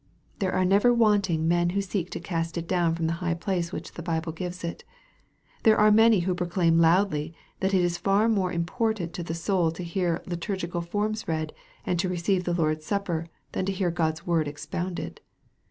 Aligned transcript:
There 0.39 0.51
are 0.51 0.65
never 0.65 0.91
wanting 0.91 1.47
men 1.47 1.69
who 1.77 1.81
seek 1.83 2.09
to 2.09 2.35
oast 2.35 2.57
it 2.57 2.67
down 2.67 2.95
from 2.95 3.05
the 3.05 3.13
high 3.21 3.35
place 3.35 3.71
which 3.71 3.91
the 3.93 4.01
Bible 4.01 4.31
gives 4.31 4.63
it. 4.63 4.83
There 5.61 5.77
are 5.77 5.91
many 5.91 6.21
who 6.21 6.33
proclaim 6.33 6.79
loudly 6.79 7.35
that 7.59 7.71
it 7.75 7.81
is 7.83 7.97
of 7.97 8.01
far 8.01 8.27
more 8.27 8.51
importance 8.51 9.11
to 9.11 9.21
the 9.21 9.35
soul 9.35 9.69
to 9.69 9.83
hear 9.83 10.23
litur 10.25 10.57
gical 10.59 10.83
forms 10.83 11.27
read, 11.27 11.53
and 11.85 11.99
to 11.99 12.09
receive 12.09 12.45
the 12.45 12.53
Lord's 12.55 12.83
Supper, 12.87 13.27
than 13.51 13.67
tc 13.67 13.73
hear 13.75 13.91
God's 13.91 14.25
word 14.25 14.47
expounded. 14.47 15.21